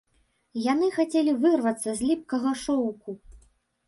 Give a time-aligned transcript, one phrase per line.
[0.71, 3.09] Яны хацелі вырвацца з ліпкага шоўку.